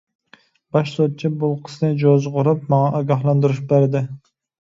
[0.75, 4.05] باش سوتچى بولقىسىنى جوزىغا ئۇرۇپ ماڭا ئاگاھلاندۇرۇش بەردى.